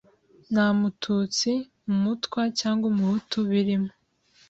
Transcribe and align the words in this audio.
Nta 0.51 0.65
mututsi, 0.79 1.51
umutwa 1.91 2.41
,cyangwa 2.59 2.85
umuhutu 2.91 3.37
birimo 3.49 3.91